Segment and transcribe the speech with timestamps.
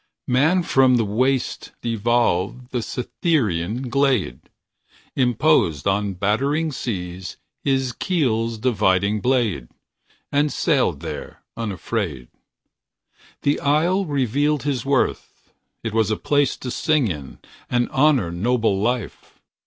[0.27, 4.39] Man from the waste evolved Man from the waste evolved The Cytherean glade.
[5.15, 9.67] Imposed on battering seas His keel's dividing blade.
[10.31, 12.29] And sailed there, unafraid.
[13.43, 15.51] The isle revealed his worth.
[15.83, 17.37] It was a place to sing in
[17.69, 19.39] And honor noble life.